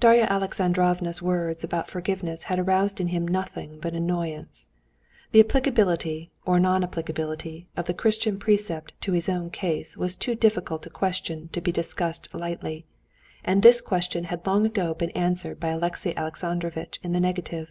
[0.00, 4.68] Darya Alexandrovna's words about forgiveness had aroused in him nothing but annoyance.
[5.32, 10.34] The applicability or non applicability of the Christian precept to his own case was too
[10.34, 12.86] difficult a question to be discussed lightly,
[13.44, 17.70] and this question had long ago been answered by Alexey Alexandrovitch in the negative.